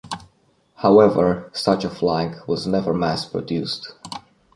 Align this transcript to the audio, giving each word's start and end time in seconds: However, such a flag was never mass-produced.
However, 0.77 1.51
such 1.53 1.85
a 1.85 1.89
flag 1.91 2.37
was 2.47 2.65
never 2.65 2.91
mass-produced. 2.91 3.93